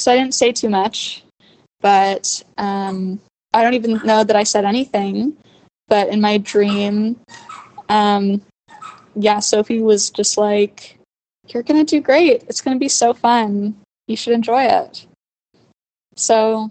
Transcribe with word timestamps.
so 0.00 0.12
I 0.12 0.16
didn't 0.16 0.34
say 0.34 0.52
too 0.52 0.68
much, 0.68 1.22
but 1.80 2.42
um, 2.56 3.20
I 3.52 3.62
don't 3.62 3.74
even 3.74 4.00
know 4.04 4.24
that 4.24 4.36
I 4.36 4.44
said 4.44 4.64
anything. 4.64 5.36
But 5.88 6.08
in 6.08 6.20
my 6.20 6.38
dream, 6.38 7.18
um, 7.88 8.42
yeah, 9.16 9.38
Sophie 9.40 9.80
was 9.80 10.10
just 10.10 10.36
like, 10.36 10.98
You're 11.48 11.62
going 11.62 11.84
to 11.84 11.90
do 11.90 12.00
great. 12.02 12.44
It's 12.48 12.60
going 12.60 12.76
to 12.76 12.80
be 12.80 12.88
so 12.88 13.14
fun. 13.14 13.74
You 14.06 14.16
should 14.16 14.34
enjoy 14.34 14.64
it. 14.64 15.06
So 16.16 16.70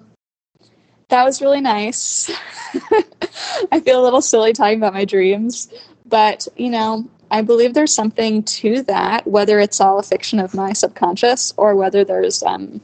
that 1.09 1.23
was 1.23 1.41
really 1.41 1.62
nice. 1.62 2.30
I 3.71 3.80
feel 3.80 4.02
a 4.02 4.04
little 4.04 4.21
silly 4.21 4.54
talking 4.54 4.78
about 4.78 4.94
my 4.94 5.05
dreams, 5.05 5.71
but 6.05 6.48
you 6.57 6.70
know, 6.70 7.09
I 7.32 7.41
believe 7.41 7.73
there's 7.73 7.94
something 7.94 8.44
to 8.44 8.84
that, 8.84 9.25
whether 9.25 9.59
it's 9.59 9.82
all 9.82 10.00
a 10.00 10.04
fiction 10.04 10.39
of 10.39 10.54
my 10.54 10.73
subconscious 10.73 11.54
or 11.57 11.75
whether 11.75 12.04
there's, 12.04 12.44
um, 12.44 12.82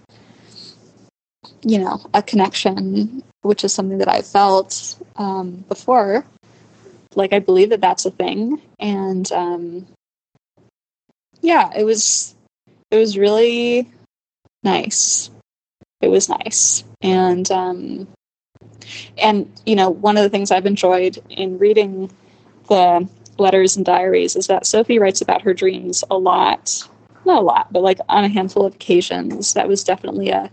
you 1.64 1.80
know, 1.80 2.00
a 2.14 2.22
connection, 2.22 3.24
which 3.42 3.64
is 3.64 3.74
something 3.74 3.98
that 3.98 4.10
I 4.10 4.22
felt 4.22 4.98
um, 5.16 5.64
before. 5.70 6.26
Like, 7.16 7.34
I 7.34 7.40
believe 7.40 7.70
that 7.70 7.82
that's 7.82 8.06
a 8.06 8.12
thing. 8.12 8.62
And 8.80 9.32
um, 9.32 9.88
yeah, 11.42 11.72
it 11.76 11.84
was, 11.84 12.36
it 12.92 12.98
was 12.98 13.18
really 13.18 13.90
nice. 14.64 15.30
It 16.02 16.10
was 16.10 16.28
nice. 16.28 16.84
And, 17.02 17.50
um, 17.52 18.08
and, 19.18 19.52
you 19.66 19.76
know, 19.76 19.90
one 19.90 20.18
of 20.18 20.24
the 20.24 20.30
things 20.30 20.52
I've 20.52 20.66
enjoyed 20.66 21.18
in 21.30 21.58
reading 21.58 22.12
the 22.68 23.08
letters 23.38 23.78
and 23.78 23.86
diaries 23.86 24.36
is 24.36 24.48
that 24.48 24.66
Sophie 24.66 25.00
writes 25.00 25.22
about 25.22 25.42
her 25.44 25.54
dreams 25.54 26.04
a 26.10 26.18
lot. 26.18 26.88
Not 27.26 27.42
a 27.42 27.46
lot, 27.46 27.72
but 27.72 27.84
like 27.84 28.00
on 28.10 28.26
a 28.26 28.30
handful 28.30 28.66
of 28.66 28.76
occasions. 28.76 29.54
That 29.54 29.68
was 29.68 29.84
definitely 29.84 30.30
a, 30.30 30.52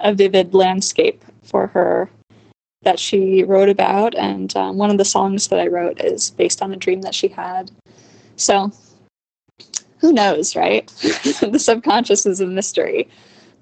a 0.00 0.14
vivid 0.14 0.54
landscape 0.54 1.24
for 1.42 1.66
her 1.68 2.10
that 2.82 2.98
she 2.98 3.44
wrote 3.44 3.68
about. 3.68 4.14
And 4.14 4.54
um, 4.56 4.76
one 4.76 4.90
of 4.90 4.98
the 4.98 5.04
songs 5.04 5.48
that 5.48 5.60
I 5.60 5.66
wrote 5.66 6.00
is 6.00 6.30
based 6.30 6.62
on 6.62 6.72
a 6.72 6.76
dream 6.76 7.02
that 7.02 7.14
she 7.14 7.28
had. 7.28 7.70
So 8.36 8.72
who 9.98 10.12
knows, 10.12 10.56
right? 10.56 10.86
the 11.42 11.58
subconscious 11.58 12.24
is 12.26 12.40
a 12.40 12.46
mystery. 12.46 13.08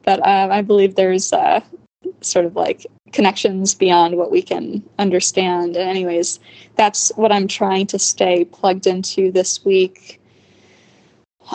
But 0.04 0.20
um, 0.20 0.50
I 0.52 0.62
believe 0.62 0.94
there's 0.94 1.32
uh, 1.32 1.60
sort 2.20 2.44
of 2.44 2.54
like 2.54 2.86
connections 3.12 3.74
beyond 3.74 4.16
what 4.16 4.30
we 4.30 4.40
can 4.42 4.82
understand. 4.98 5.76
And, 5.76 5.88
anyways, 5.88 6.38
that's 6.76 7.10
what 7.16 7.32
I'm 7.32 7.48
trying 7.48 7.86
to 7.88 7.98
stay 7.98 8.44
plugged 8.44 8.86
into 8.86 9.32
this 9.32 9.64
week 9.64 10.20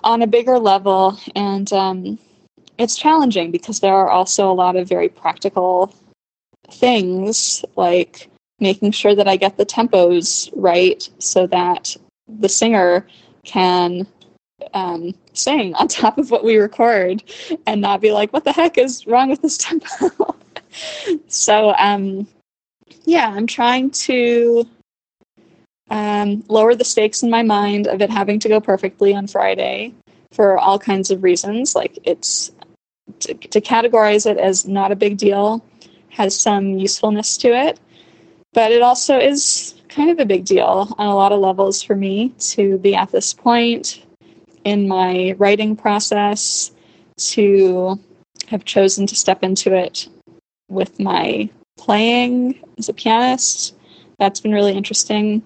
on 0.04 0.22
a 0.22 0.28
bigger 0.28 0.60
level. 0.60 1.18
And 1.36 1.72
um, 1.72 2.20
it's 2.84 2.98
challenging 2.98 3.52
because 3.52 3.80
there 3.80 3.94
are 3.94 4.10
also 4.10 4.52
a 4.52 4.54
lot 4.54 4.76
of 4.76 4.88
very 4.88 5.10
practical 5.10 5.94
things 6.70 7.64
like 7.76 8.30
making 8.60 8.92
sure 8.92 9.16
that 9.16 9.28
I 9.28 9.36
get 9.36 9.58
the 9.58 9.66
tempos 9.66 10.50
right 10.56 11.08
so 11.20 11.48
that 11.48 11.96
the 12.28 12.50
singer 12.50 13.08
can 13.44 14.08
um, 14.74 15.14
sing 15.34 15.74
on 15.76 15.88
top 15.90 16.18
of 16.18 16.32
what 16.32 16.44
we 16.44 16.58
record 16.58 17.24
and 17.66 17.82
not 17.82 18.02
be 18.02 18.12
like, 18.12 18.32
what 18.32 18.44
the 18.44 18.52
heck 18.52 18.78
is 18.78 19.06
wrong 19.08 19.30
with 19.30 19.42
this 19.42 19.58
tempo? 19.58 20.36
so 21.28 21.74
um, 21.78 22.28
yeah, 23.06 23.30
I'm 23.30 23.48
trying 23.48 23.92
to 23.92 24.68
um, 25.90 26.44
lower 26.48 26.76
the 26.76 26.86
stakes 26.86 27.24
in 27.24 27.30
my 27.30 27.44
mind 27.44 27.88
of 27.88 28.02
it 28.02 28.10
having 28.10 28.40
to 28.40 28.50
go 28.50 28.60
perfectly 28.60 29.14
on 29.14 29.28
Friday 29.28 29.94
for 30.32 30.58
all 30.58 30.80
kinds 30.80 31.12
of 31.12 31.24
reasons. 31.24 31.76
Like 31.76 32.00
it's 32.04 32.52
to, 33.20 33.34
to 33.34 33.62
categorize 33.62 34.30
it 34.30 34.38
as 34.38 34.68
not 34.68 34.92
a 34.92 34.96
big 34.96 35.18
deal 35.18 35.64
has 36.10 36.38
some 36.40 36.78
usefulness 36.78 37.38
to 37.38 37.48
it, 37.48 37.80
but 38.54 38.72
it 38.72 38.82
also 38.82 39.18
is 39.18 39.74
kind 39.90 40.12
of 40.12 40.20
a 40.20 40.26
big 40.26 40.46
deal 40.46 40.94
on 40.98 41.08
a 41.08 41.16
lot 41.16 41.32
of 41.32 41.40
levels 41.40 41.82
for 41.82 41.96
me 41.96 42.30
to 42.40 42.78
be 42.80 42.96
at 42.96 43.12
this 43.12 43.34
point 43.34 44.06
in 44.64 44.88
my 44.88 45.36
writing 45.38 45.76
process 45.76 46.72
to 47.18 48.00
have 48.48 48.66
chosen 48.66 49.08
to 49.08 49.16
step 49.16 49.44
into 49.44 49.74
it 49.74 50.08
with 50.70 51.00
my 51.00 51.50
playing 51.78 52.60
as 52.78 52.90
a 52.90 52.94
pianist. 52.94 53.76
That's 54.20 54.40
been 54.40 54.54
really 54.54 54.74
interesting. 54.74 55.44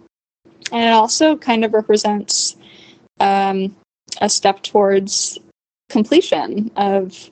And 0.71 0.83
it 0.83 0.93
also 0.93 1.35
kind 1.37 1.63
of 1.63 1.73
represents 1.73 2.55
um, 3.19 3.75
a 4.21 4.29
step 4.29 4.61
towards 4.63 5.37
completion 5.89 6.71
of 6.75 7.29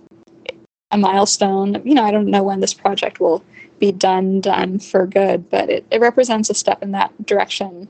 a 0.92 0.98
milestone. 0.98 1.82
You 1.86 1.96
know, 1.96 2.04
I 2.04 2.12
don't 2.12 2.28
know 2.28 2.44
when 2.44 2.60
this 2.60 2.74
project 2.74 3.20
will 3.20 3.44
be 3.80 3.92
done, 3.92 4.42
done 4.42 4.80
for 4.80 5.06
good, 5.06 5.50
but 5.50 5.70
it, 5.70 5.86
it 5.92 6.02
represents 6.02 6.50
a 6.50 6.54
step 6.54 6.82
in 6.82 6.92
that 6.92 7.26
direction. 7.26 7.88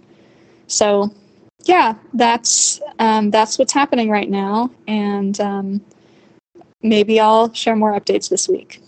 So, 0.67 1.13
yeah, 1.63 1.95
that's 2.13 2.81
um, 2.99 3.31
that's 3.31 3.57
what's 3.57 3.73
happening 3.73 4.09
right 4.09 4.29
now, 4.29 4.71
and 4.87 5.39
um, 5.39 5.81
maybe 6.81 7.19
I'll 7.19 7.53
share 7.53 7.75
more 7.75 7.99
updates 7.99 8.29
this 8.29 8.47
week. 8.47 8.81